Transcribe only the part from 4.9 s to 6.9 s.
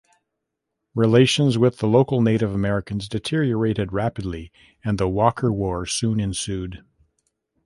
the Walker War soon ensued.